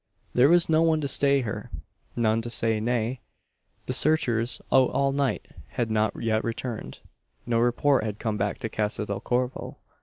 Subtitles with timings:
[0.33, 1.69] There was no one to stay her
[2.15, 3.21] none to say nay.
[3.85, 7.01] The searchers out all night had not yet returned.
[7.45, 9.77] No report had come back to Casa del Corvo.